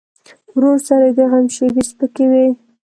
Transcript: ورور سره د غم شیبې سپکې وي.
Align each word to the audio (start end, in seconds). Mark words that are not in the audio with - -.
ورور 0.55 0.77
سره 0.89 1.05
د 1.17 1.19
غم 1.31 1.45
شیبې 1.55 1.83
سپکې 1.89 2.25
وي. 2.31 2.47